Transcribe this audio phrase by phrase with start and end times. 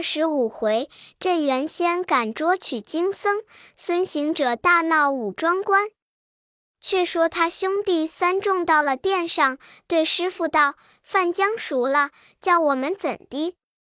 [0.00, 0.88] 二十五回，
[1.18, 3.42] 镇元仙赶捉取经僧，
[3.76, 5.90] 孙行者大闹武庄关。
[6.80, 13.58] 却说他兄弟三众到了殿上，对师傅道：“饭将熟了，叫我们怎的？”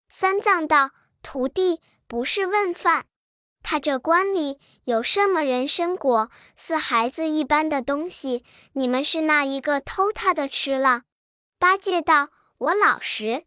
[0.09, 0.93] 三藏道
[1.23, 3.05] ：“徒弟不是问饭，
[3.63, 8.43] 他这关里有什么人参果，似孩子一般的东西，
[8.73, 11.03] 你们是那一个偷他的吃了？”
[11.61, 13.45] 八戒道：“我老实，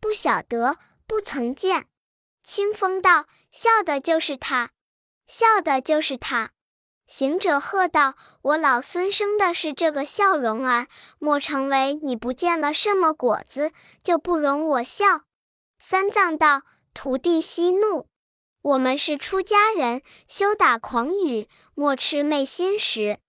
[0.00, 0.78] 不晓得。”
[1.10, 1.88] 不曾见，
[2.52, 4.72] 清风道：“笑的就是他，
[5.24, 6.50] 笑的就是他。”
[7.06, 10.88] 行者喝道：“我老孙生的是这个笑容儿，
[11.20, 13.70] 莫成为你不见了什么果子，
[14.02, 15.20] 就不容我笑。”
[15.78, 16.62] 三藏道
[16.92, 18.08] ：“徒弟息怒，
[18.62, 23.20] 我们是出家人，休打诳语，莫吃昧心食。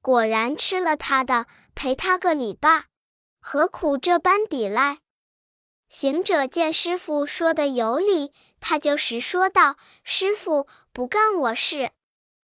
[0.00, 2.84] 果然吃了他的，赔他个礼罢，
[3.40, 4.98] 何苦这般抵赖？”
[5.90, 8.30] 行者见师傅说的有理，
[8.60, 11.90] 他就实说道：“师傅不干我事，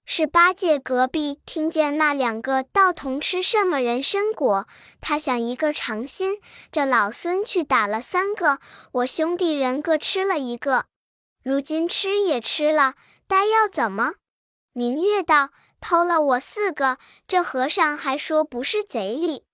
[0.07, 4.67] 是八戒隔壁听见那两个道童吃什么人参果，
[5.01, 8.61] 他想一个尝新，这老孙去打了三个，
[8.93, 10.87] 我兄弟人各吃了一个，
[11.43, 12.95] 如今吃也吃了，
[13.27, 14.15] 待要怎么？”
[14.73, 15.51] 明月道
[15.81, 19.45] ：“偷了我四个，这和尚还说不是贼哩。”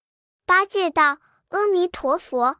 [0.47, 1.19] 八戒道
[1.51, 2.59] ：“阿弥陀佛。”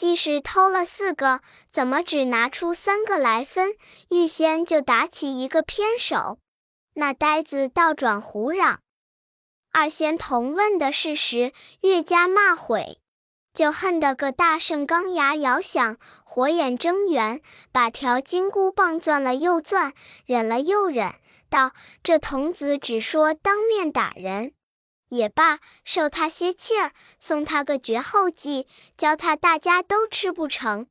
[0.00, 3.74] 即使偷了四个，怎么只拿出三个来分？
[4.08, 6.38] 预先就打起一个偏手。
[6.94, 8.80] 那呆子倒转胡嚷。
[9.70, 12.98] 二仙童问的是时，越加骂悔，
[13.52, 19.92] 就恨得个大圣钢牙咬响，火眼睁圆，把条金箍棒攥了又攥，
[20.24, 21.12] 忍了又忍，
[21.50, 24.54] 道：“这童子只说当面打人。”
[25.10, 28.66] 也罢，受他些气儿，送他个绝后计，
[28.96, 30.86] 教他大家都吃不成。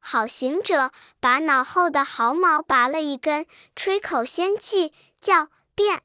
[0.00, 6.02] 好行者把脑后的毫毛拔了一根，吹口仙气，叫变。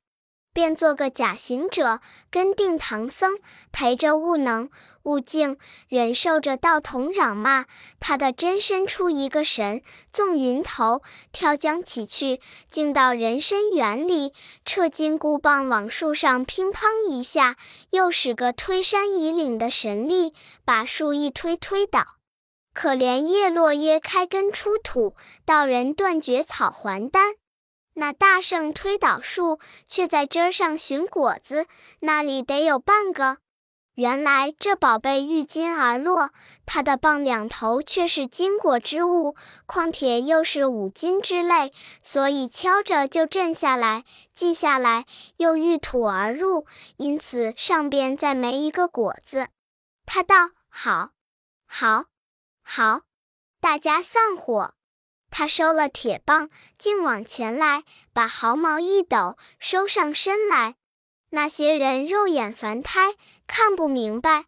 [0.53, 3.39] 便做个假行者，跟定唐僧，
[3.71, 4.69] 陪着悟能、
[5.01, 5.57] 悟净，
[5.89, 7.65] 忍受着道童嚷骂，
[7.99, 11.01] 他的真身出一个神，纵云头，
[11.31, 12.39] 跳江起去，
[12.69, 14.31] 竟到人参园里，
[14.63, 17.57] 撤金箍棒往树上乒乓一下，
[17.89, 20.33] 又使个推山移岭的神力，
[20.63, 22.05] 把树一推推倒。
[22.75, 27.33] 可怜叶落叶开根出土，道人断绝草还丹。
[27.95, 31.67] 那大圣推倒树，却在枝上寻果子，
[31.99, 33.37] 那里得有半个。
[33.95, 36.31] 原来这宝贝遇金而落，
[36.65, 39.35] 它的棒两头却是金果之物，
[39.67, 41.71] 况且又是五金之类，
[42.01, 44.03] 所以敲着就震下来，
[44.33, 45.05] 记下来，
[45.37, 46.65] 又遇土而入，
[46.97, 49.49] 因此上边再没一个果子。
[50.07, 51.11] 他道：“好，
[51.67, 52.05] 好，
[52.63, 53.01] 好，
[53.61, 54.73] 大家散伙。”
[55.35, 57.83] 他收了铁棒，竟往前来，
[58.13, 60.75] 把毫毛一抖，收上身来。
[61.31, 63.15] 那些人肉眼凡胎，
[63.47, 64.45] 看不明白。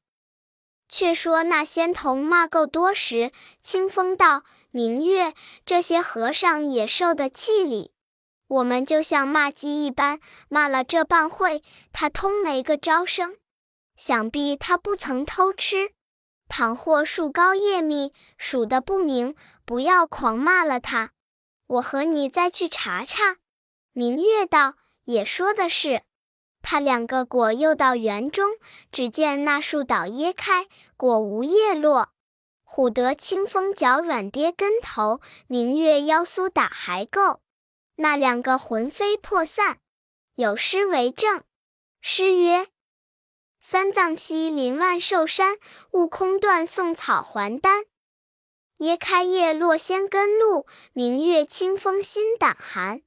[0.88, 3.32] 却说那仙童骂够多时，
[3.64, 5.34] 清风道：“明月，
[5.66, 7.92] 这些和尚也受得气哩。
[8.48, 10.20] 我们就像骂鸡一般，
[10.50, 13.36] 骂了这半会，他通没个招声。
[13.96, 15.90] 想必他不曾偷吃。”
[16.48, 19.36] 倘或树高叶密，数得不明，
[19.66, 21.12] 不要狂骂了他。
[21.68, 23.38] 我和你再去查查。
[23.94, 26.04] 明月道也说的是。
[26.62, 28.52] 他两个果又到园中，
[28.92, 30.68] 只见那树倒叶开，
[30.98, 32.10] 果无叶落。
[32.66, 37.42] 唬得清风脚软跌跟头，明月腰酥打还够。
[37.96, 39.78] 那两个魂飞魄散。
[40.36, 41.44] 有诗为证。
[42.02, 42.68] 诗曰。
[43.68, 45.58] 三藏西临万寿山，
[45.90, 47.86] 悟空断送草还丹。
[48.78, 53.02] 叶开叶落仙根露，明月清风心胆寒。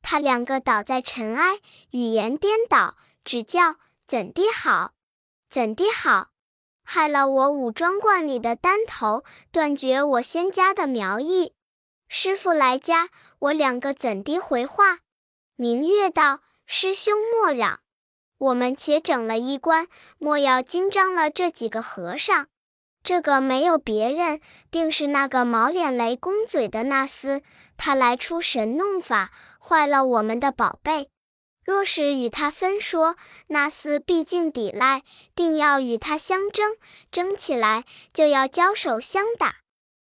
[0.00, 1.58] 他两个倒在尘埃，
[1.90, 3.74] 语言颠倒，只叫
[4.06, 4.92] 怎地好？
[5.50, 6.28] 怎地好？
[6.84, 11.52] 害了我五庄观里的丹头，断绝我仙家的苗裔。
[12.06, 13.08] 师傅来家，
[13.40, 15.00] 我两个怎地回话？
[15.56, 17.80] 明月道：“师兄莫嚷。”
[18.38, 19.86] 我们且整了一关，
[20.18, 22.46] 莫要惊张了这几个和尚。
[23.02, 24.40] 这个没有别人，
[24.70, 27.42] 定是那个毛脸雷公嘴的那厮，
[27.76, 31.10] 他来出神弄法，坏了我们的宝贝。
[31.66, 33.16] 若是与他分说，
[33.46, 35.02] 那厮毕竟抵赖，
[35.34, 36.76] 定要与他相争，
[37.10, 39.56] 争起来就要交手相打。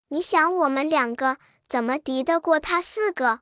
[0.08, 1.38] 你想我们两个
[1.69, 3.40] 怎么敌得过他四个？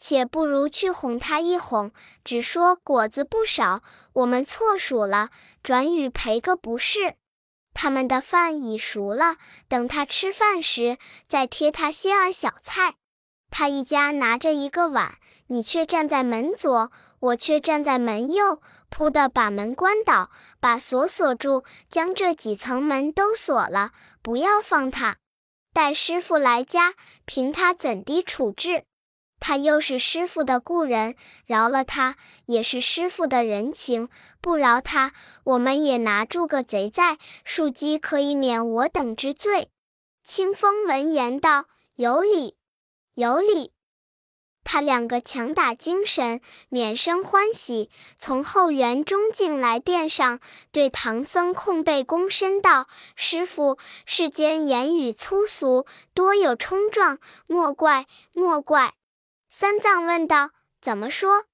[0.00, 1.92] 且不如去哄他一哄，
[2.24, 3.82] 只说果子不少，
[4.14, 5.28] 我们错数了，
[5.62, 7.16] 转与赔个不是。
[7.74, 9.36] 他们的饭已熟了，
[9.68, 10.98] 等他吃饭时，
[11.28, 12.94] 再贴他些儿小菜。
[13.50, 15.18] 他一家拿着一个碗，
[15.48, 20.30] 你却站在门左，我却站在门右，扑的把门关倒，
[20.60, 23.92] 把锁锁住，将这几层门都锁了，
[24.22, 25.16] 不要放他。
[25.72, 26.94] 待师傅来家，
[27.24, 28.84] 凭他怎地处置。
[29.40, 31.16] 他又是师傅的故人，
[31.46, 32.16] 饶了他
[32.46, 34.06] 也是师傅的人情；
[34.40, 39.70] 不饶他，我们也拿住个贼在，庶几可以免我等之罪。
[40.22, 41.64] 清风闻言道
[41.96, 42.56] ：“有理。”
[43.14, 43.72] 有理，
[44.62, 50.38] 他两个强打精神，免生欢喜，从后园中进来殿上，
[50.70, 58.94] 对唐僧空背躬身道：“师傅，世间言语粗俗，多有冲撞，莫怪莫怪。”
[59.50, 60.50] 三藏问道
[60.80, 61.46] ：“怎么说？”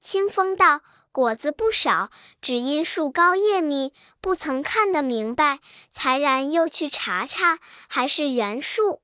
[0.00, 2.10] 清风道：“果子不少，
[2.42, 5.58] 只因树高叶密，不曾看得明白，
[5.90, 7.58] 才然又去查查，
[7.88, 9.00] 还是原树。”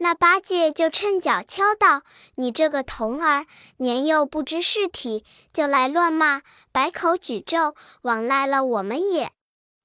[0.00, 2.02] 那八戒就趁脚敲道
[2.36, 3.46] ：“你这个童儿，
[3.78, 9.32] 年幼不知事体，就来乱骂，百口举咒，枉赖了我们也，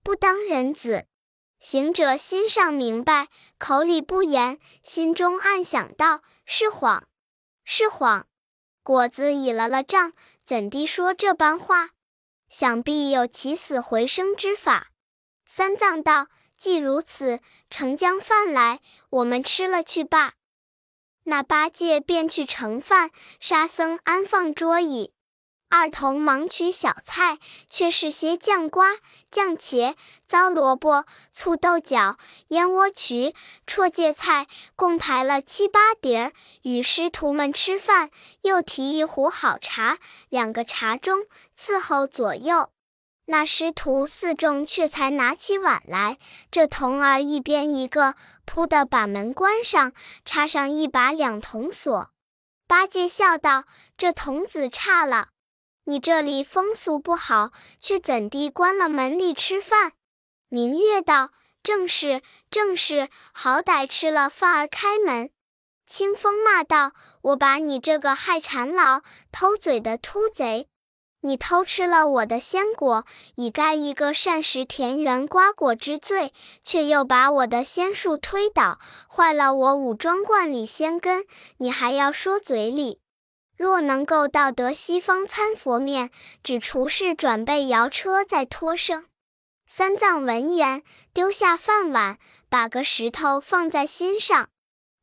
[0.04, 1.08] 不当人子。”
[1.58, 7.08] 行者心上明白，口里不言，心中暗想道：“是谎，
[7.64, 8.28] 是谎。”
[8.84, 10.14] 果子已了了账，
[10.44, 11.92] 怎地说这般话？
[12.50, 14.92] 想必有起死回生之法。
[15.46, 16.28] 三藏道。
[16.56, 18.80] 既如此，盛将饭来，
[19.10, 20.36] 我们吃了去罢。
[21.24, 23.12] 那八戒便去盛饭，
[23.42, 25.14] 沙僧安放桌椅。
[25.76, 28.90] 二童忙取小菜，却是些酱瓜、
[29.32, 29.96] 酱茄、
[30.28, 33.34] 糟萝卜、醋豆角、燕窝曲、
[33.66, 36.34] 绰芥菜，共排了七八碟儿。
[36.62, 38.12] 与师徒们吃饭，
[38.44, 39.98] 又提一壶好茶，
[40.30, 41.26] 两个茶盅
[41.58, 42.70] 伺候左右。
[43.26, 46.20] 那师徒四众却才拿起碗来，
[46.52, 48.14] 这童儿一边一个，
[48.46, 49.92] 扑的把门关上，
[50.24, 52.12] 插上一把两铜锁。
[52.68, 53.66] 八戒笑道
[53.98, 55.30] ：“这童子差了，
[55.86, 59.94] 你这里风俗不好，却怎地关了门里吃饭？”
[60.50, 61.32] 明月道
[61.64, 62.22] ：“正是，
[62.52, 65.30] 正是，好歹吃了饭儿开门。”
[65.86, 69.02] 清风骂道：“我把你这个害馋老、
[69.32, 70.68] 偷嘴的秃贼！”
[71.26, 78.78] 你偷吃了我的仙果，以盖一个善食田园瓜果之罪，却又把我的仙树推倒，
[79.10, 81.26] 坏了我武装观里仙根。
[81.60, 83.00] 你还要说嘴里？
[83.64, 86.12] 若能够到得西方参佛面，
[86.44, 89.06] 只厨师转备摇车再托生。
[89.66, 90.84] 三藏闻言，
[91.14, 92.18] 丢下饭碗，
[92.50, 94.50] 把个石头放在心上。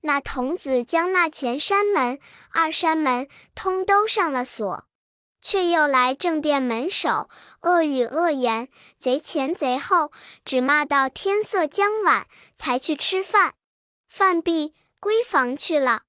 [0.03, 2.19] 那童子将那前山门、
[2.51, 4.85] 二山门通都上了锁。
[5.41, 7.31] 却又来正殿门首，
[7.63, 8.69] 恶语恶言，
[8.99, 10.13] 贼前贼后，
[10.45, 13.55] 只骂到天色将晚，才去吃饭。
[14.11, 16.03] 饭毕，归房去了。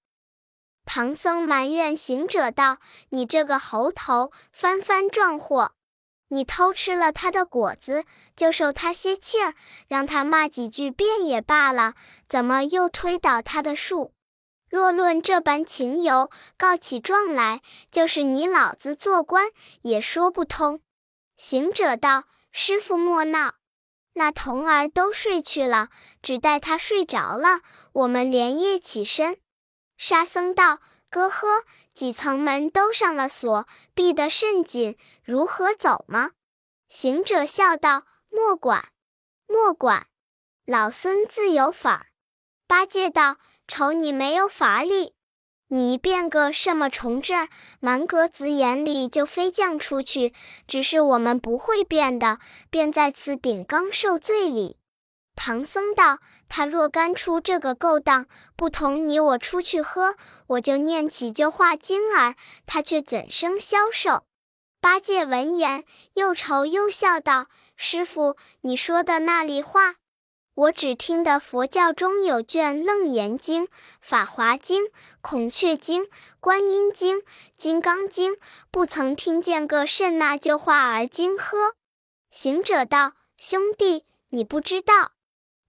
[0.85, 2.79] 唐僧埋怨行者道
[3.09, 5.73] ：“你这个猴头，翻翻撞祸！
[6.29, 8.05] 你偷吃了他的果子，
[8.35, 9.53] 就受他些气儿，
[9.87, 11.93] 让他骂几句便也罢了，
[12.27, 14.13] 怎么又推倒他的树？”
[14.71, 17.61] 若论这般情由，告起状来，
[17.91, 19.49] 就是你老子做官
[19.81, 20.81] 也说不通。
[21.35, 22.23] 行者道
[22.53, 23.55] ：“师傅莫闹，
[24.13, 25.89] 那童儿都睡去了，
[26.21, 27.59] 只待他睡着了，
[27.91, 29.37] 我们连夜起身。”
[30.01, 30.79] 沙僧道
[31.11, 31.63] ：“哥呵，
[31.93, 36.31] 几层门都上了锁，闭得甚紧，如何走吗？”
[36.89, 38.89] 行者笑道：“莫管，
[39.45, 40.07] 莫管，
[40.65, 42.07] 老孙自有法。”
[42.65, 43.37] 八戒道。
[43.67, 45.13] 瞅你没有法力，
[45.67, 47.47] 你变个什么虫儿，
[47.79, 50.33] 满格子眼里就飞降出去。
[50.67, 54.80] 只是我们不会变的，便在此顶缸受罪哩。
[55.35, 60.15] 唐僧道：“他若干出这个勾当，不同你我出去喝，
[60.47, 62.35] 我就念起旧话经儿，
[62.67, 64.25] 他却怎生消受？”
[64.79, 65.83] 八戒闻言，
[66.13, 69.95] 又愁又笑道：“师傅，你说的那里话？”
[70.53, 73.65] 我只听得佛教中有卷《楞严经》
[74.01, 74.83] 《法华经》
[75.21, 76.03] 《孔雀经》
[76.41, 77.17] 《观音经》
[77.55, 78.33] 《金刚经》，
[78.69, 81.75] 不曾听见个甚那旧化儿经呵。
[82.29, 85.13] 行者道：“兄弟，你不知道，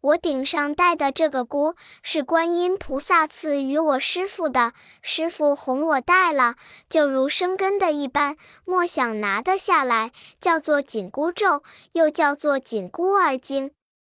[0.02, 6.56] 我顶上戴的这个箍是观音菩萨赐予我师傅的，师傅哄我戴了，
[6.88, 13.70] 就如生根的一般，莫想拿得下来，叫做紧箍咒，又叫做紧箍儿经。”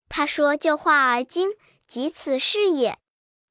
[0.09, 1.51] 他说：“就化而精，
[1.89, 2.97] 即此是也。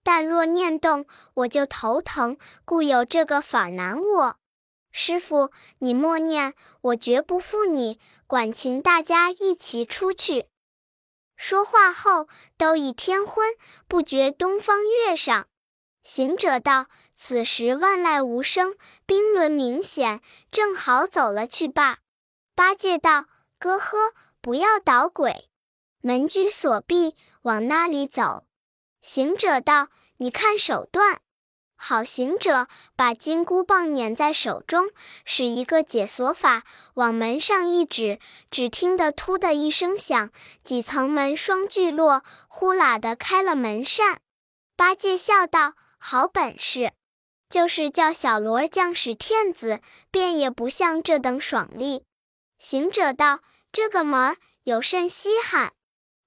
[0.01, 4.35] 但若念动，我就头疼，故有这个法难我。
[4.93, 7.99] 师傅，你默念，我绝不负你。
[8.25, 10.45] 管请大家一起出去。”
[11.41, 13.55] 说话后，都已天昏，
[13.87, 15.47] 不觉东方月上。
[16.03, 16.85] 行者道
[17.17, 18.75] ：“此时万籁无声，
[19.07, 20.21] 冰轮明显，
[20.51, 21.97] 正好走了去罢。”
[22.53, 23.25] 八戒道
[23.57, 25.49] ：“哥呵，不要捣鬼，
[26.01, 28.45] 门居锁闭，往那里走？”
[29.01, 31.21] 行者道：“你看手段。”
[31.83, 34.91] 好行者把金箍棒捻在手中，
[35.25, 38.19] 使一个解锁法，往门上一指，
[38.51, 40.29] 只听得“突”的一声响，
[40.63, 44.21] 几层门双聚落，呼啦的开了门扇。
[44.77, 45.73] 八戒笑道。
[46.03, 46.93] 好本事，
[47.49, 52.05] 就是叫小罗将使天子，便也不像这等爽利。
[52.57, 55.73] 行者道：“这个门儿有甚稀罕？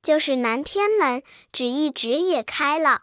[0.02, 3.02] 就是南天门，指一指也开了。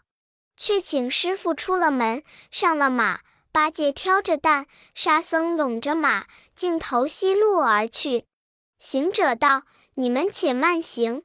[0.62, 3.18] 去请师傅出了门，上了马。
[3.50, 8.26] 八戒挑着担，沙僧拢着马，径头西路而去。
[8.78, 9.64] 行者道
[9.94, 11.24] ：‘你们且慢行，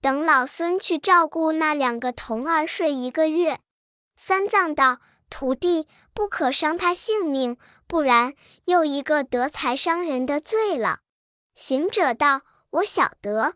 [0.00, 3.60] 等老孙去照顾那两个童儿睡一个月。’”
[4.18, 4.98] 三藏道
[5.30, 8.34] ：“徒弟不可伤他性命，不然
[8.64, 10.98] 又一个得财伤人的罪了。”
[11.54, 13.54] 行者道：“我晓得。”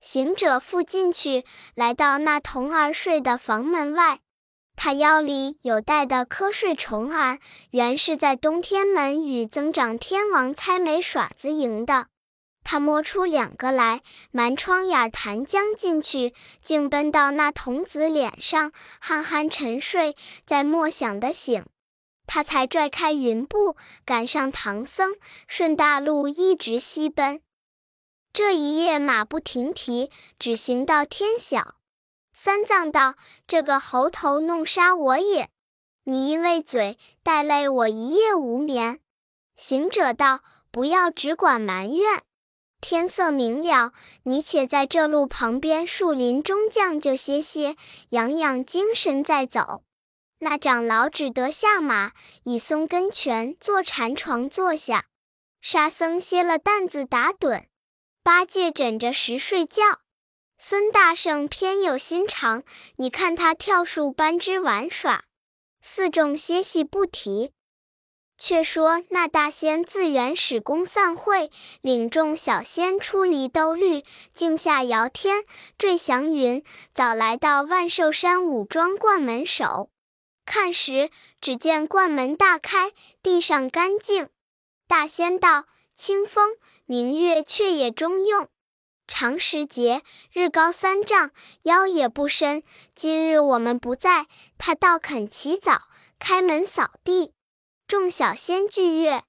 [0.00, 4.21] 行者复进去，来到那童儿睡的房门外，
[4.84, 7.38] 他腰里有带的瞌睡虫儿，
[7.70, 12.08] 原是在东天门与增长天王猜眉耍子赢的。
[12.64, 21.64] 他摸出两个来，瞒窗眼弹将进去，竟奔到那童子脸上，憨憨沉睡，在默想的醒。
[22.26, 25.14] 他才拽开云布，赶上唐僧，
[25.46, 27.40] 顺大路一直西奔。
[28.32, 30.10] 这一夜马不停蹄，
[30.40, 31.76] 只行到天晓。
[32.34, 35.50] 三藏道：“这个猴头弄杀我也！
[36.04, 39.00] 你因为嘴带累我一夜无眠。”
[39.54, 40.40] 行者道
[40.72, 42.22] ：“不要只管埋怨。”
[42.80, 43.92] 天色明了，
[44.24, 47.76] 你且在这路旁边树林中将就歇歇，
[48.08, 49.84] 养养精神再走。
[50.40, 52.12] 那长老只得下马，
[52.42, 55.04] 以松根泉做禅床坐下。
[55.60, 57.66] 沙僧歇了担子打盹，
[58.24, 60.00] 八戒枕着石睡觉。
[60.64, 62.62] 孙大圣偏有心肠，
[62.94, 65.24] 你看他跳树搬枝玩耍。
[65.80, 67.52] 四众歇息不提。
[68.38, 71.50] 却说那大仙自原始宫散会，
[71.80, 75.44] 领众小仙出离兜率，径下瑶天，
[75.76, 76.62] 坠祥云，
[76.94, 79.90] 早来到万寿山五庄观门首。
[80.46, 84.28] 看时，只见观门大开，地上干净。
[84.86, 85.64] 大仙道
[85.96, 88.46] ：“清风明月，却也中用。
[89.06, 91.30] 长时节，日高三丈，
[91.64, 92.62] 腰也不深。
[92.94, 95.82] 今日我们不在，他倒肯起早
[96.18, 97.32] 开门扫地。”
[97.86, 99.24] 众小仙聚月，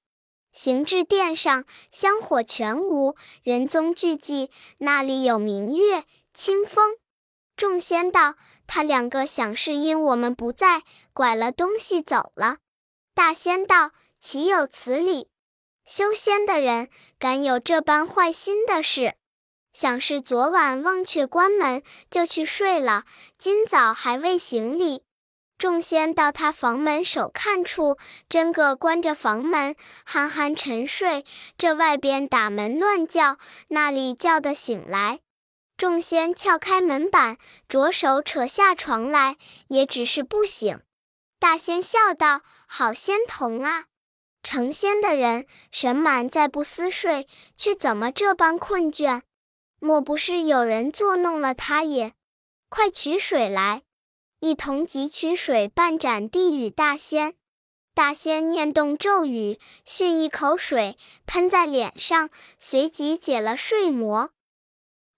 [0.50, 4.48] 行至殿上，香火全无，人踪俱寂。
[4.78, 6.96] 那里有明月清风？
[7.56, 12.58] 众仙道：“他两个想是因我们不在，拐了东西走了。”
[13.14, 15.28] 大仙道：“岂有此理！
[15.84, 16.88] 修仙的人
[17.18, 19.14] 敢有这般坏心的事？
[19.74, 23.04] 想是昨晚忘却关门，就去睡了，
[23.36, 25.02] 今早还未行礼。”
[25.58, 27.96] 众仙到他房门首看处，
[28.28, 31.24] 真个关着房门，憨憨沉睡。
[31.56, 33.38] 这外边打门乱叫，
[33.68, 35.20] 那里叫得醒来。
[35.76, 37.36] 众仙撬开门板，
[37.68, 39.36] 着手扯下床来，
[39.68, 40.80] 也只是不醒。
[41.40, 43.86] 大仙笑道：“好仙童啊！
[44.42, 47.26] 成仙的人神满再不思睡，
[47.56, 49.22] 却怎么这般困倦？
[49.84, 52.14] 莫不是有人作弄了他也？
[52.70, 53.82] 快取水来！”
[54.40, 57.34] 一同汲取水半盏，递与大仙。
[57.92, 64.30] 大仙念动咒语，蓄一口水喷在脸上，随即解了睡魔。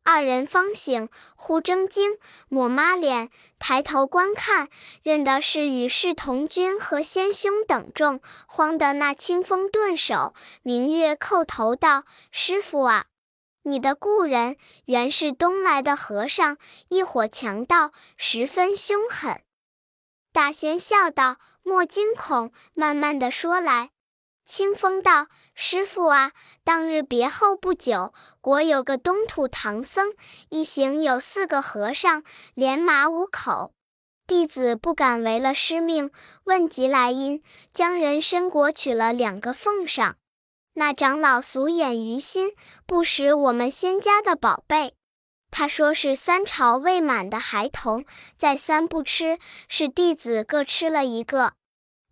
[0.03, 2.19] 二人方醒，忽睁睛，
[2.49, 3.31] 抹抹脸，
[3.61, 4.69] 抬头观看，
[5.05, 13.07] 认得是与世同君和仙兄等众，慌得那清风顿首，明月叩头道：“师傅啊！”
[13.69, 16.57] 你的故人原是东来的和尚，
[16.89, 19.43] 一伙强盗，十分凶狠。
[20.33, 23.91] 大仙笑道：“莫惊恐，慢慢的说来。”
[24.47, 26.31] 清风道：“师傅啊，
[26.63, 30.15] 当日别后不久，国有个东土唐僧，
[30.51, 32.23] 一行有四个和尚，
[32.55, 33.73] 连马五口。
[34.29, 36.13] 弟子不敢违了师命，
[36.45, 37.43] 问及来因，
[37.75, 40.17] 将人参果取了两个奉上。”
[40.79, 42.51] 那长老俗眼于心，
[42.85, 44.95] 不识我们仙家的宝贝。
[45.51, 48.05] 他说是三朝未满的孩童，
[48.37, 49.39] 再三不吃，
[49.71, 51.55] 是弟子各吃了一个。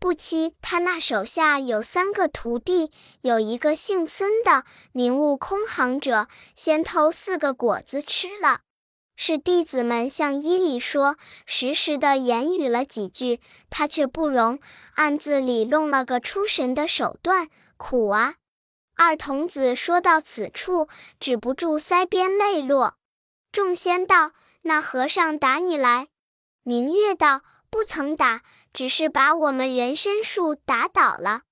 [0.00, 2.90] 不期他那手下有三个徒弟，
[3.21, 8.61] 有一个姓孙的，名悟空行者，先偷四个果子吃了。
[9.14, 14.59] 是弟子们向伊里说，时时的言语了几句，他却不容，
[14.94, 18.37] 暗自里弄了个出神的手段，苦啊！
[18.96, 22.96] 二童子说到此处，止不住腮边泪落。
[23.50, 24.32] 众仙道
[24.62, 26.08] ：“那和尚打你来？”
[26.62, 31.42] 明月道：“不曾打，只是把我们人参树打倒了。”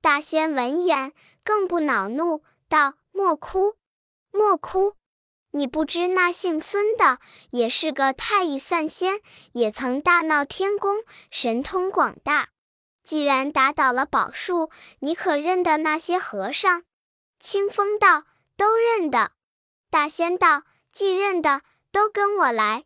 [0.00, 1.12] 大仙闻言，
[1.44, 3.76] 更不恼怒，道：“莫哭，
[4.30, 4.94] 莫哭。”
[5.52, 7.18] 你不知那姓孙的
[7.50, 9.20] 也是个太乙散仙，
[9.52, 10.96] 也曾大闹天宫，
[11.30, 12.50] 神通广大。
[13.06, 16.82] 既然打倒了宝树，你可认得那些和尚？
[17.38, 18.24] 清风道
[18.58, 19.30] ：“都认得。”
[19.90, 22.84] 大仙道：“既认得，都跟我来。”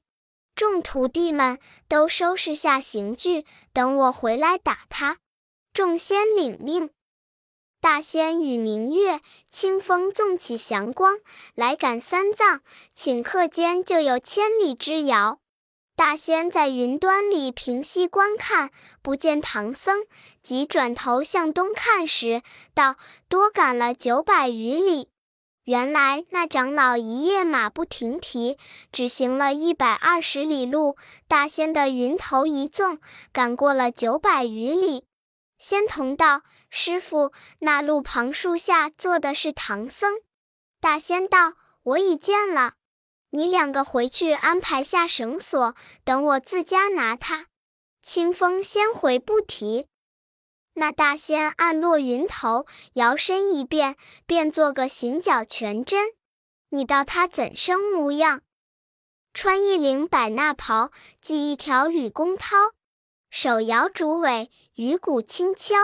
[0.54, 1.58] 众徒弟们
[1.88, 5.16] 都收拾下刑具，等我回来打他。
[5.72, 6.90] 众仙领命。
[7.80, 11.18] 大仙与明月、清风纵起祥光，
[11.54, 12.60] 来赶三藏，
[12.94, 15.40] 顷刻间就有千里之遥。
[16.00, 18.70] 大仙在云端里平息观看，
[19.02, 20.06] 不见唐僧，
[20.42, 22.40] 即转头向东看时，
[22.72, 22.96] 道
[23.28, 25.10] ：“多赶了九百余里。”
[25.64, 28.56] 原来那长老一夜马不停蹄，
[28.90, 30.96] 只行了一百二十里路。
[31.28, 32.98] 大仙的云头一纵，
[33.30, 35.04] 赶过了九百余里。
[35.58, 36.40] 仙童道。
[36.70, 40.14] 师傅，那路旁树下坐的是唐僧。
[40.80, 41.52] 大仙道
[41.84, 42.76] ：“我已见了，
[43.30, 47.46] 你两个回去安排下绳索，等我自家拿他。”
[48.02, 49.86] 清风先回不提。
[50.74, 53.96] 那大仙暗落云头，摇身一变，
[54.26, 56.12] 变做个行脚全真。
[56.70, 58.42] 你道他怎生模样？
[59.34, 62.72] 穿一领百衲袍，系一条吕公绦，
[63.30, 65.76] 手摇竹尾，鱼骨轻敲。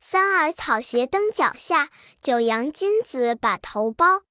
[0.00, 4.22] 三耳草鞋蹬脚下，九阳金子把头包。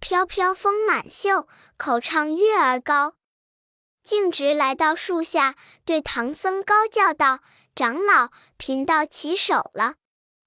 [0.00, 3.14] 飘飘风满袖，口唱月儿高。
[4.02, 5.54] 径直来到树下，
[5.84, 7.40] 对唐僧高叫道
[7.76, 9.96] ：“长老，贫道起手了。”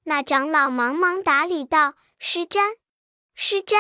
[0.06, 2.78] 那长老忙忙打礼道：“施瞻，
[3.36, 3.78] 施瞻。”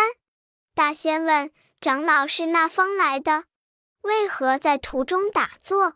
[0.75, 3.45] 大仙问：“长老是那方来的？
[4.01, 5.95] 为何在途中打坐？”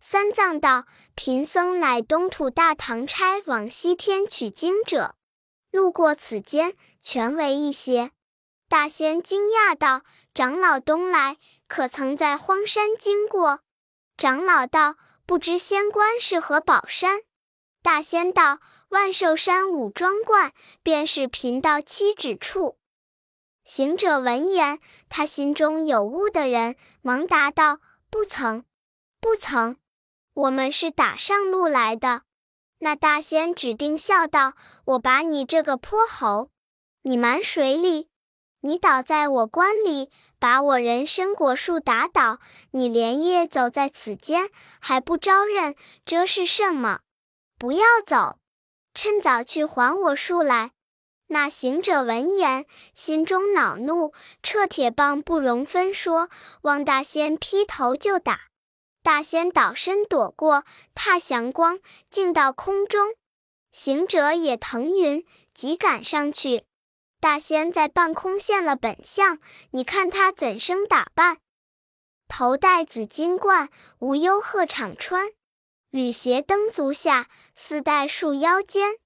[0.00, 5.14] 三藏道：“贫僧乃东土大唐差往西天取经者，
[5.70, 8.10] 路过此间，全为一些。”
[8.72, 10.00] 大仙惊讶道
[10.32, 11.36] ：“长老东来，
[11.68, 13.60] 可曾在荒山经过？”
[14.16, 17.20] 长老道：“不知仙官是何宝山？”
[17.84, 22.78] 大仙道：“万寿山五庄观，便是贫道栖止处。”
[23.62, 24.80] 行者闻言，
[25.10, 28.64] 他心中有悟的人，忙答道：“不曾，
[29.20, 29.76] 不曾。”
[30.32, 32.22] 我们是打上路来的，
[32.78, 34.54] 那大仙指定笑道
[34.96, 36.48] ：“我把你这个泼猴，
[37.02, 38.08] 你满水里，
[38.62, 42.38] 你倒在我关里，把我人参果树打倒，
[42.70, 47.00] 你连夜走在此间，还不招认，这是什么？
[47.58, 48.38] 不要走，
[48.94, 50.70] 趁早去还我树来。”
[51.28, 56.28] 那行者闻言，心中恼怒，撤铁棒不容分说，
[56.62, 58.42] 望大仙劈头就打。
[59.02, 63.14] 大仙倒身躲过，踏祥光，进到空中。
[63.72, 66.64] 行者也腾云，急赶上去。
[67.22, 69.38] 大仙在半空现了本相，
[69.70, 71.38] 你看他怎生打扮？
[72.26, 73.68] 头戴紫金冠，
[74.00, 75.28] 无忧鹤氅穿；
[75.90, 78.96] 履鞋蹬足下，丝带束腰间。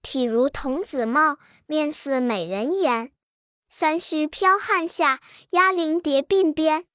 [0.00, 3.10] 体如童子貌，面似美人颜。
[3.68, 6.86] 三须飘汗下，压灵蝶鬓边。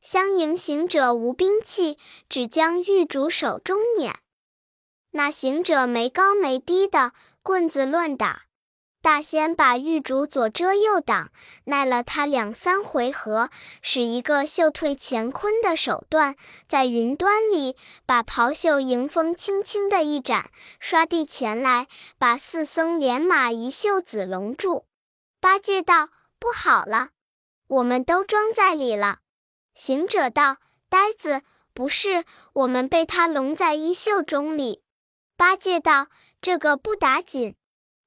[0.00, 4.12] 相迎行者无兵器，只将玉竹手中捻。
[5.12, 7.12] 那行者没高没低的
[7.44, 8.45] 棍子乱打，
[9.06, 11.30] 大仙把玉竹左遮右挡，
[11.66, 16.34] 耐了他两三回合，使一个袖退乾坤的手段，
[16.66, 21.86] 在云端里把袍袖迎风轻轻的一展，刷地前来，
[22.18, 24.86] 把四僧连马一袖子笼住。
[25.40, 26.08] 八戒道
[26.40, 27.10] ：“不好了，
[27.68, 29.20] 我们都装在里了。”
[29.72, 30.56] 行者道
[30.90, 31.42] ：“呆子，
[31.72, 34.82] 不是，我们被他笼在衣袖中里。”
[35.38, 36.08] 八戒道
[36.42, 37.54] ：“这个不打紧，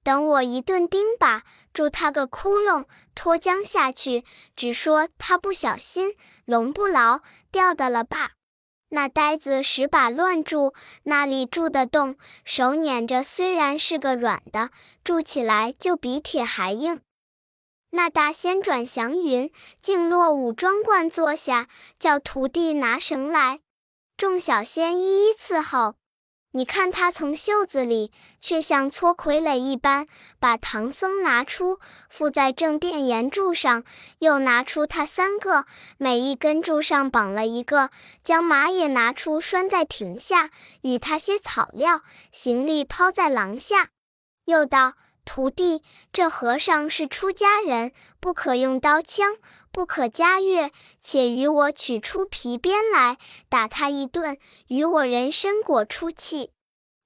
[0.10, 7.20] 等我一顿钉耙，住他个窟窿，脱缰下去，只说他不小心，笼不牢，
[7.52, 8.32] 掉的了吧。”
[8.90, 12.16] 那呆子十把乱住，那里住得动？
[12.44, 14.72] 手捻着，虽然是个软的，
[15.04, 17.02] 住起来就比铁还硬。
[17.92, 21.68] 那大仙转祥云，竟落五庄观坐下，
[22.00, 23.60] 叫徒弟拿绳来。
[24.18, 25.99] 众小仙一一伺候。
[26.52, 30.08] 你看他从袖子里，却像搓傀儡一般，
[30.40, 33.84] 把唐僧拿出，附在正殿檐柱上，
[34.18, 35.66] 又拿出他三个，
[35.98, 37.92] 每一根柱上绑了一个，
[38.24, 40.50] 将马也拿出拴在亭下，
[40.82, 43.90] 与他些草料、行李抛在廊下，
[44.46, 44.96] 又道。
[45.26, 49.36] 徒弟，这和尚是出家人，不可用刀枪，
[49.72, 56.52] 不可加乐，且与我取出皮鞭来，打他一顿，与我人参果出气。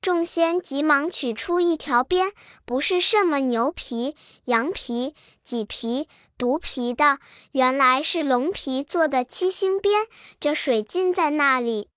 [0.01, 2.33] 众仙急忙取出一条鞭，
[2.65, 7.19] 不是什么牛皮、羊皮、麂皮、犊皮的，
[7.53, 10.07] 原来是龙皮做的七星鞭。
[10.41, 11.87] 这水浸在那里。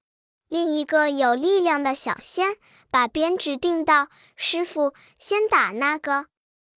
[0.49, 2.57] 另一个有力量的小仙
[2.97, 6.29] 把鞭指定道：“师傅，先打那个。”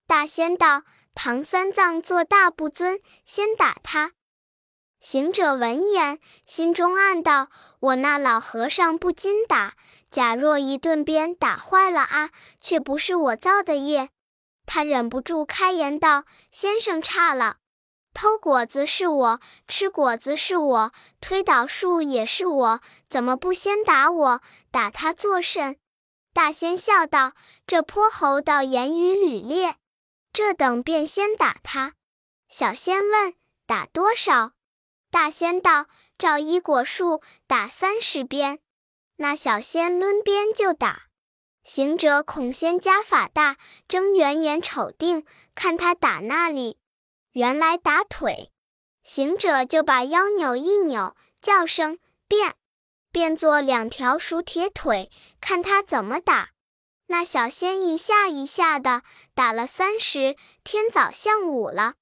[0.06, 0.84] 大仙道
[1.16, 4.12] ：“唐三藏做大不尊，先打他。”
[5.00, 7.48] 行者闻言，心中暗道
[7.80, 9.76] ：“我那老和尚不禁打，
[10.12, 14.10] 假若一顿鞭打坏了啊，却不是我造的业。”
[14.68, 17.60] 他忍不住开言道：“先生差了。”
[18.14, 24.42] 偷果子是我，吃果子是我，推倒树也是我，怎么不先打我？
[24.70, 25.78] 打他作甚？
[26.40, 27.34] 大仙笑道
[27.68, 29.76] ：“这泼猴倒言语屡劣，
[30.32, 31.96] 这等便先打他。”
[32.48, 33.34] 小仙问
[33.68, 34.54] ：“打多少？”
[35.12, 38.60] 大仙道：“照一果树打三十鞭。”
[39.20, 41.08] 那小仙抡鞭就打。
[41.62, 43.58] 行者恐仙家法大，
[43.90, 45.26] 睁圆眼瞅定，
[45.56, 46.80] 看他打那里。
[47.34, 48.54] 原来打腿，
[49.04, 52.00] 行者就把腰扭一扭，叫声
[52.30, 52.56] 变，
[53.12, 55.10] 变作两条熟铁腿，
[55.42, 56.50] 看他怎么打。
[57.08, 59.02] 那小仙一下一下的
[59.34, 61.96] 打了三十，天早向午了。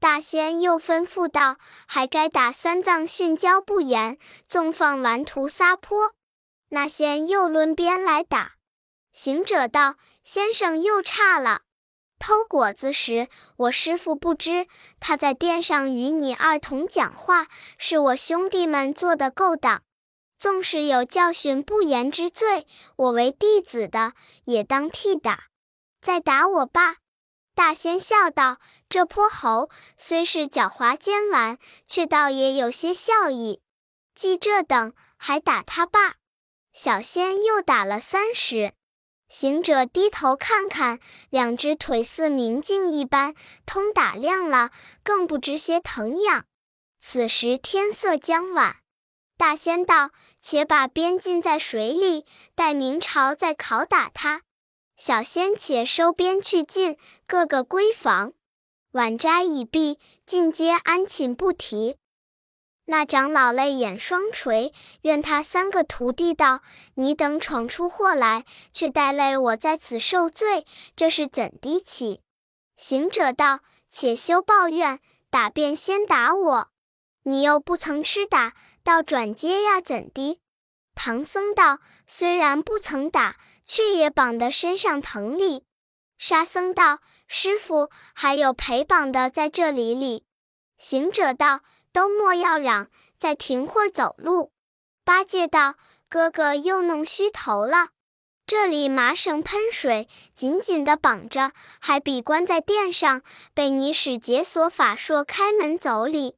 [0.00, 4.18] 大仙又吩咐道：“还该打三藏训教不严，
[4.48, 6.12] 纵放顽徒撒泼。”
[6.70, 8.52] 那仙又抡鞭来打。
[9.12, 11.62] 行者道：“先生又差了。”
[12.18, 14.66] 偷果子时，我师父不知，
[14.98, 17.46] 他在殿上与你二同讲话，
[17.78, 19.82] 是我兄弟们做的勾当。
[20.38, 24.12] 纵使有教训不严之罪，我为弟子的
[24.44, 25.48] 也当替打。
[26.00, 26.98] 再打我罢。
[27.54, 33.60] 大仙笑道：“这泼猴虽是狡猾奸顽，却倒也有些笑意。
[34.14, 36.14] 既这等，还打他罢。”
[36.72, 38.74] 小仙又打了三十。
[39.26, 43.34] 行者低头看看，两只腿似明镜一般，
[43.66, 44.70] 通打亮了，
[45.02, 46.44] 更不知些疼痒。
[47.00, 48.76] 此时天色将晚，
[49.38, 50.10] 大仙道
[50.42, 54.42] ：“且把鞭浸在水里，待明朝再拷打他。”
[54.98, 58.32] 小仙且收鞭去禁，个个归房。
[58.90, 61.98] 晚斋已毕，尽皆安寝不提。
[62.86, 64.72] 那长老泪眼双垂，
[65.02, 66.62] 怨他三个徒弟道
[66.96, 72.22] ：“你等闯出祸来，却带累我在此受罪，这是怎的起？”
[72.74, 74.98] 行者道：“且休抱怨，
[75.30, 76.68] 打便先打我，
[77.22, 78.54] 你又不曾吃打，
[78.88, 80.40] 倒转接呀，怎的？”
[80.96, 85.66] 唐僧道：“虽然不曾打，却也绑得身上疼哩。”
[86.16, 90.24] 沙僧道：“师傅还有陪绑的在这里哩。”
[90.78, 91.60] 行者道。
[91.90, 94.52] 都莫要嚷，再停会儿走路。
[95.04, 95.74] 八戒道
[96.08, 97.88] ：“哥哥又弄虚头了。
[98.46, 103.22] 这里麻绳喷水，紧紧的绑着，还比关在殿上，
[103.54, 106.36] 被你使解锁法术开门走哩。”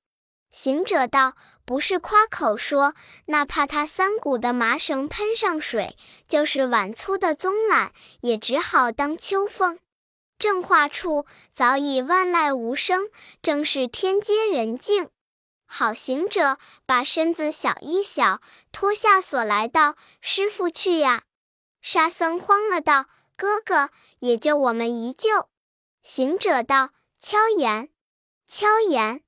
[0.51, 1.35] 行者道
[1.71, 2.95] ：“不是夸口说，
[3.27, 7.91] 哪怕他三股的麻绳喷上水，就是碗粗的棕缆，
[8.23, 9.79] 也只好当秋风。
[10.37, 13.09] 正话处早已万籁无声，
[13.41, 15.11] 正是天阶人静。”
[15.65, 18.41] 好行者把身子小一小，
[18.73, 21.23] 脱下锁来道：“师傅去呀！”
[21.81, 23.07] 沙僧慌了道
[23.39, 25.49] ：“哥哥，也就我们一救。”
[26.03, 26.91] 行者道
[27.23, 27.91] ：“敲言，
[28.49, 29.23] 敲言。”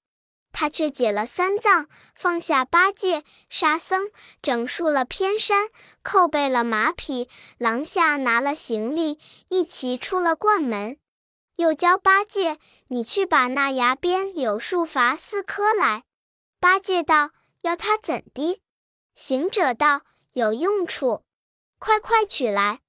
[0.52, 4.10] 他却解了三藏，放下八戒、沙僧，
[4.40, 5.68] 整束了偏山，
[6.02, 10.98] 扣备了马匹，廊下拿了行李，一齐出了关门。
[11.56, 16.04] 又教八戒：“你去把那崖边柳树伐四棵来。”
[16.60, 17.30] 八戒道
[17.62, 18.60] ：“要他怎的？”
[19.14, 21.24] 行者道：“有用处，
[21.78, 22.80] 快快取来。”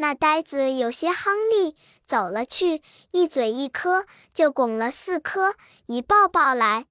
[0.00, 1.74] 那呆子有些夯力，
[2.06, 5.56] 走了去，一嘴一颗，就拱了四颗，
[5.86, 6.86] 一抱抱来。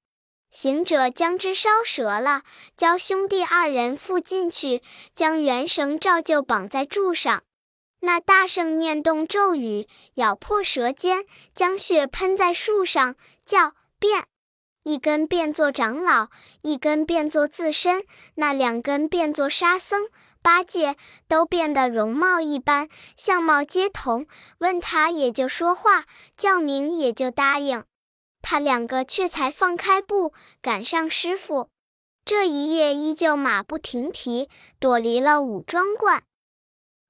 [0.49, 2.43] 行者将之烧折了，
[2.75, 4.81] 教兄弟二人附进去，
[5.15, 7.43] 将元绳照旧绑在柱上。
[8.01, 13.15] 那大圣念动咒语，咬破舌尖，将血喷在树上，
[13.45, 14.25] 叫变。
[14.83, 16.27] 一根变作长老，
[16.61, 20.09] 一根变作自身，那两根变作沙僧。
[20.47, 20.95] 八戒
[21.27, 24.27] 都变得容貌一般，相貌皆同，
[24.59, 26.05] 问他也就说话，
[26.37, 27.83] 叫名也就答应。
[28.41, 30.31] 他两个却才放开步，
[30.61, 31.69] 赶上师傅。
[32.23, 36.23] 这一夜依旧马不停蹄，躲离了五庄观，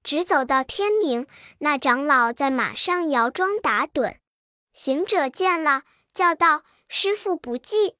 [0.01, 1.27] 直走到天明。
[1.59, 4.15] 那长老在马上摇桩打盹，
[4.73, 7.97] 行者见了，叫道：“师傅不济，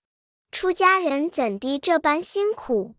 [0.51, 2.95] 出家人怎地这般辛苦？”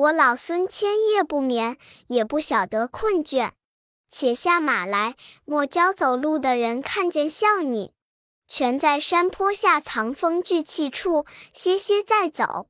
[0.00, 3.50] 我老孙千夜不眠，也不晓得困倦。
[4.08, 7.92] 且下马来，莫教走路的人看见笑你。
[8.48, 12.68] 全在山坡下藏风聚气处歇歇再走。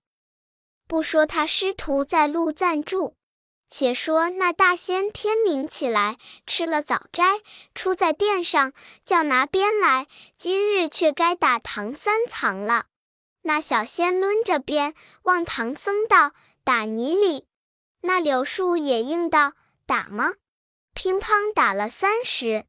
[0.88, 3.14] 不说他师徒在路暂住，
[3.68, 7.38] 且说那大仙天明起来，吃了早斋，
[7.76, 8.72] 出在殿上，
[9.04, 10.08] 叫拿鞭来。
[10.36, 12.86] 今日却该打唐三藏了。
[13.42, 16.32] 那小仙抡着鞭望唐僧道。
[16.70, 17.48] 打泥里！
[18.02, 19.54] 那柳树也应道
[19.87, 20.35] ：“打吗？”
[20.94, 22.64] 乒乓打了三十，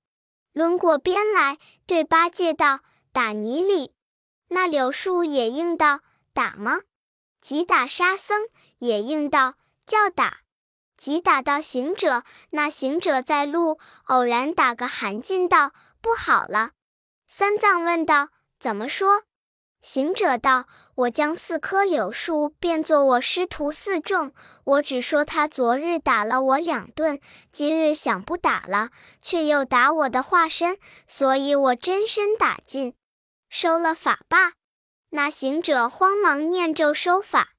[0.54, 2.80] 抡过鞭来，对八戒道
[3.14, 3.94] ：“打泥里！”
[4.50, 6.00] 那柳树也应道
[6.34, 6.82] ：“打吗？”
[7.42, 9.54] 即打沙僧也应道
[9.86, 10.40] ：“叫打。”
[10.98, 16.72] 即打到行者，那行者在路偶然打个寒噤，道：“不好了。”
[17.30, 19.26] 三藏问道：“怎么说？”
[19.82, 24.32] 行者道：“我将四棵柳树变作我师徒四众，
[24.64, 27.20] 我只说他昨日打了我两顿，
[27.52, 28.92] 今日想不打了，
[29.24, 32.94] 却又打我的化身，所以我真身打尽，
[33.50, 34.54] 收了法罢。”
[35.10, 37.54] 那行者慌忙念咒收法。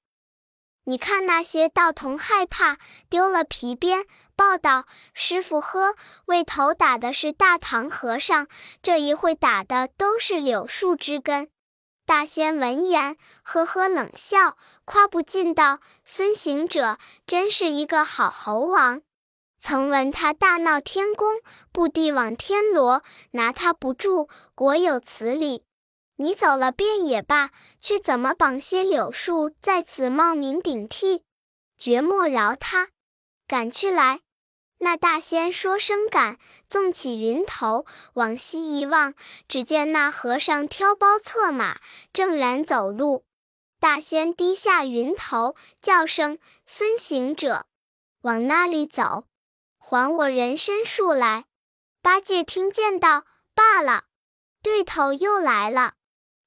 [0.85, 2.79] 你看那些道童害怕，
[3.11, 4.07] 丢了皮鞭，
[4.37, 8.47] 报道：“师傅呵，为头打的是大唐和尚，
[8.81, 11.51] 这一会打的都是柳树枝根。”
[12.05, 19.03] 大仙闻言，呵呵冷笑，夸不尽道：“孙行者真是一个好猴王。
[19.61, 25.65] 曾闻他大闹天宫，布地往天罗，拿他不住，果有此理。
[26.17, 31.25] 你走了便也罢，却怎么绑些柳树在此冒名顶替？
[31.79, 32.89] 绝莫饶他！
[33.47, 34.21] 赶去来！”
[34.85, 39.15] 那大仙说声赶，纵起云头往西一望，
[39.47, 41.81] 只见那和尚挑包策马，
[42.13, 43.25] 正然走路。
[43.79, 47.67] 大仙低下云头，叫声：“孙行者，
[48.23, 49.29] 往那里走？
[49.79, 51.45] 还我人参树来！”
[52.03, 53.23] 八戒听见道
[53.55, 54.07] ：“罢了，
[54.65, 55.95] 对头又来了。”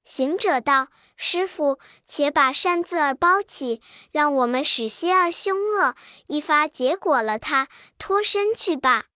[0.06, 0.86] 行者道。
[1.18, 3.80] 师傅，且把扇子儿包起，
[4.12, 5.94] 让我们使些儿凶恶，
[6.26, 9.06] 一发结果了他，脱身去吧。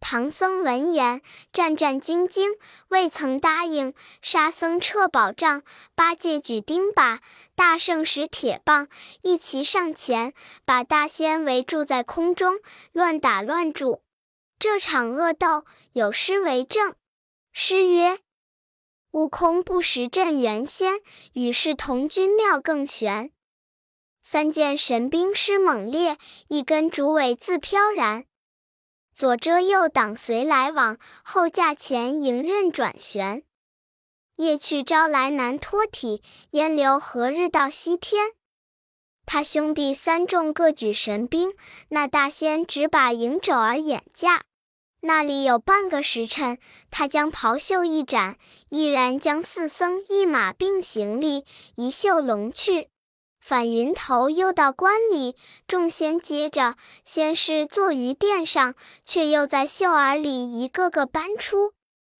[0.00, 1.20] 唐僧闻言，
[1.52, 2.56] 战战兢兢，
[2.88, 3.92] 未曾答应。
[4.22, 5.62] 沙僧撤宝杖，
[5.94, 7.20] 八戒举钉耙，
[7.54, 8.88] 大圣使铁棒，
[9.20, 10.32] 一齐上前，
[10.64, 12.54] 把大仙围住在空中，
[12.92, 14.02] 乱打乱住。
[14.58, 16.94] 这场恶斗，有诗为证。
[17.52, 18.18] 诗曰。
[19.12, 20.94] 悟空不识镇元仙，
[21.34, 23.30] 与世同君妙更玄。
[24.22, 26.16] 三件神兵施猛烈，
[26.48, 28.24] 一根竹尾自飘然。
[29.14, 33.44] 左遮右挡随来往，后架前迎刃转旋。
[34.36, 36.22] 夜去朝来难脱体，
[36.52, 38.32] 烟流何日到西天？
[39.26, 41.52] 他兄弟三众各举神兵，
[41.90, 44.46] 那大仙只把迎肘儿掩架。
[45.04, 46.58] 那里有半个时辰，
[46.92, 48.36] 他将袍袖一展，
[48.68, 52.88] 毅然将四僧一马并行李一袖拢去，
[53.40, 55.34] 返云头又到关里。
[55.66, 61.72] 众仙接着，先是坐于殿上，却又在袖儿里一个个搬出，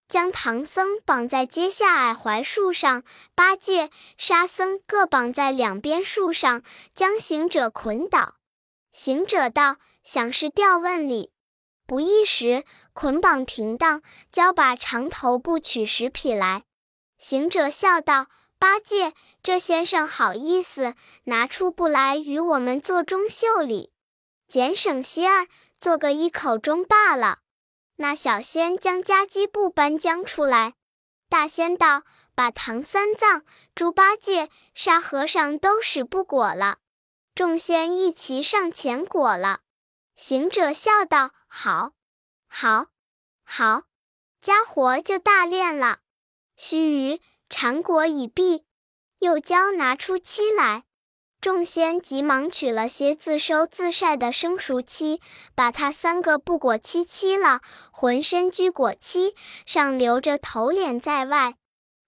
[0.09, 3.05] 将唐僧绑在阶下矮槐树上，
[3.37, 6.65] 八戒、沙僧各绑在两边树上，
[6.97, 8.35] 将行者捆倒。
[8.91, 11.31] 行者道：“想是吊问里。”
[11.93, 14.01] 不一时，捆绑停当，
[14.31, 16.63] 交把长头布取十匹来。
[17.19, 18.29] 行者笑道
[18.59, 23.93] ：“八戒，这先生好意思，拿出布来与我们做中袖里，
[24.49, 27.41] 俭省些儿，做个一口钟罢了。”
[27.97, 30.73] 那小仙将夹击布搬将出来。
[31.29, 36.79] 大仙道：“把唐三藏、猪八戒、沙和尚都使不裹了。”
[37.37, 39.61] 众仙一齐上前裹了。
[40.17, 41.33] 行者笑道。
[41.55, 41.93] 好，
[42.49, 42.87] 好，
[43.45, 43.83] 好，
[44.41, 45.99] 家伙就大练了。
[46.57, 46.77] 须
[47.17, 48.65] 臾，缠果已毕，
[49.19, 50.85] 又教拿出漆来。
[51.43, 55.21] 众仙急忙取了些自收自晒的生熟漆，
[55.55, 57.61] 把他三个不裹漆漆了，
[57.93, 59.37] 浑身俱裹漆，
[59.67, 61.57] 上留着头脸在外。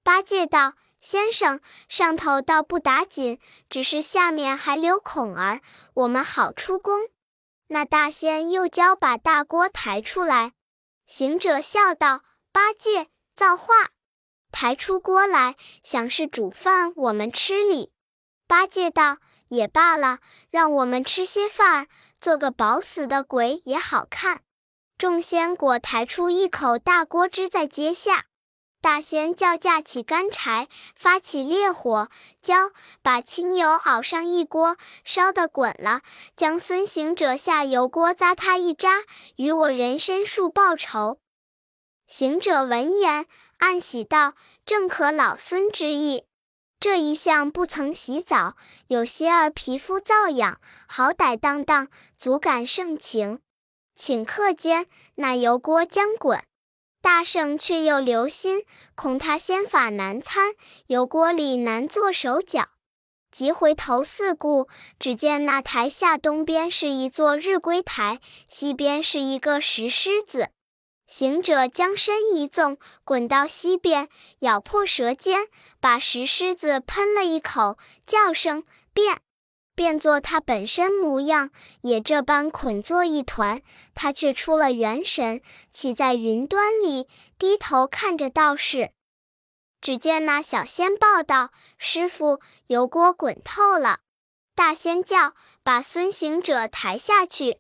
[0.03, 5.61] 八戒道：“先生，上头倒不打紧，只是下面还留孔儿，
[5.93, 7.09] 我们好出宫。”
[7.75, 10.53] 那大仙又教把大锅抬出来。
[11.07, 13.89] 行者笑道：“八戒，造化！
[14.53, 17.91] 抬出锅来，想是煮饭我们吃哩。”
[18.47, 19.19] 八戒道
[19.51, 21.89] ：“也罢了，让我们吃些饭儿，
[22.21, 24.43] 做个饱死的鬼也好看。”
[24.97, 28.27] 众仙果抬出一口大锅支在阶下。
[28.85, 32.11] 大仙叫架起干柴，发起烈火，
[32.43, 32.71] 浇
[33.01, 36.03] 把清油熬上一锅，烧得滚了，
[36.37, 38.91] 将孙行者下油锅扎他一扎，
[39.37, 41.19] 与我人参树报仇。
[42.07, 43.25] 行者闻言，
[43.57, 44.35] 暗喜道
[44.67, 46.27] ：“正合老孙之意。
[46.79, 48.55] 这一向不曾洗澡，
[48.89, 53.41] 有些儿皮肤瘙痒，好歹当当，足感盛情。
[53.99, 56.45] 顷刻间，那油锅将滚。”
[57.05, 58.65] 大圣却又留心，
[58.95, 60.55] 恐他仙法难参，
[60.87, 62.71] 油锅里难做手脚。
[63.31, 70.49] 即回头四顾，只见那台下东边是一座日归台，西边是一个石狮子。
[71.07, 78.65] 行者将身一纵，滚到西边，咬破舌尖，把石狮子喷了一口，叫声
[78.95, 79.19] 变。
[79.75, 81.51] 变作他本身模样，
[81.83, 83.61] 也这般捆作一团。
[83.95, 87.09] 他却出了元神，骑在云端里，
[87.39, 88.91] 低头看着道士。
[89.81, 93.99] 只见那小仙报道：“师傅，油锅滚透了。”
[94.55, 97.59] 大仙叫：“把孙行者抬下去。”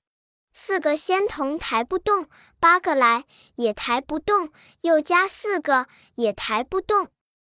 [0.54, 2.28] 四个仙童抬不动，
[2.60, 3.24] 八个来
[3.56, 4.50] 也抬不动，
[4.82, 7.08] 又加四个也抬不动。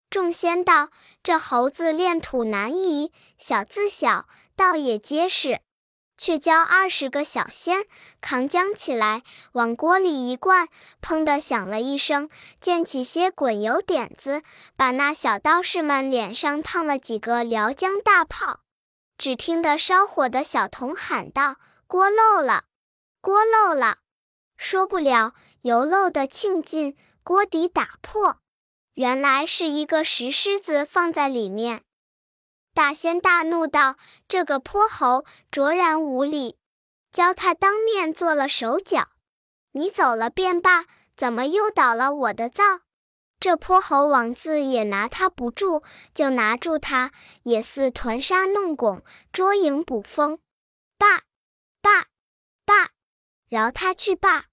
[0.09, 0.89] 众仙道
[1.21, 5.61] ：“这猴子炼土难移，小字小。”倒也结实，
[6.17, 7.85] 却教二十个小仙
[8.19, 10.67] 扛浆起来，往锅里一灌，
[10.99, 12.27] 砰的响了一声，
[12.59, 14.41] 溅起些滚油点子，
[14.75, 18.61] 把那小道士们脸上烫了几个撩浆大泡。
[19.15, 22.65] 只听得烧火的小童喊道：“锅漏了，
[23.21, 23.99] 锅漏了！”
[24.57, 28.39] 说不了，油漏的庆尽，锅底打破，
[28.95, 31.83] 原来是一个石狮子放在里面。
[32.77, 33.97] 大仙大怒道
[34.29, 36.59] ：“这个泼猴卓然无礼，
[37.11, 39.07] 教他当面做了手脚。
[39.71, 40.85] 你走了便罢，
[41.15, 42.81] 怎么又倒了我的灶？
[43.39, 47.11] 这泼猴王字也拿他不住，就拿住他，
[47.41, 50.37] 也似团沙弄拱，捉影捕风。
[50.99, 51.23] 罢
[51.81, 52.05] 罢
[52.63, 52.91] 罢，
[53.49, 54.45] 饶他去罢。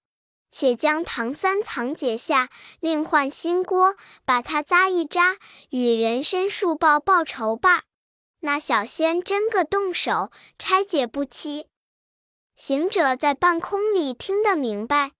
[0.49, 5.37] 且将唐三藏解下，另换新锅，把他扎一扎，
[5.69, 7.83] 与人参树报报仇罢。”
[8.45, 10.29] 那小仙真个动手，
[10.59, 11.67] 拆解不期。
[12.53, 15.13] 行者在半空里听得明白，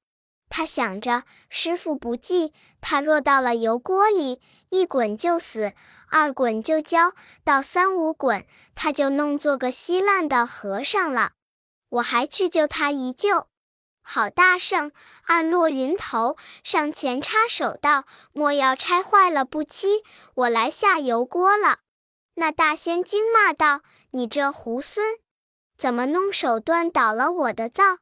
[0.48, 5.74] 他想着师傅不济，他落到了油锅里，一滚就死，
[6.12, 11.32] 二滚就焦，到三五滚，他就弄做个稀烂的和尚了。
[11.90, 13.48] 我还去救他一救。
[14.04, 14.92] 好大圣，
[15.24, 20.04] 暗落云头，上前插手道：“莫要拆坏了不期，
[20.36, 21.80] 我来下油锅了。”
[22.36, 25.00] 那大仙惊骂道：“你这猢狲，
[25.78, 28.00] 怎么弄手段倒了我的灶？”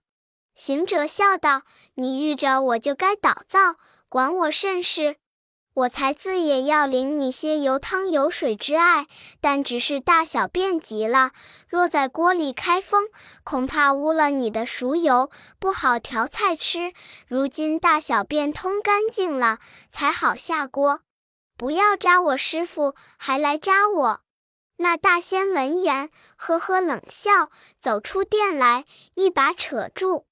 [0.54, 1.63] 行者笑道
[1.96, 3.78] ：“你遇着我就该倒灶，
[4.10, 5.17] 管我甚事？
[5.76, 9.08] 我才自也要领你些油汤油水之爱，
[9.41, 11.32] 但只是大小便急了，
[11.67, 13.10] 若在锅里开封，
[13.43, 16.93] 恐怕污了你的熟油，不好调菜吃。
[17.28, 19.58] 如今大小便通干净了，
[19.89, 21.02] 才好下锅。
[21.58, 24.22] 不要扎我师傅，还来扎我。”
[24.84, 28.84] 那大仙闻言，呵呵冷笑，走出殿来，
[29.15, 30.26] 一把扯住。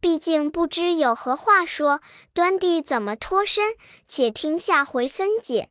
[0.00, 2.00] 毕竟不知有何话说，
[2.34, 3.76] 端地怎么脱身？
[4.04, 5.70] 且听下回分解。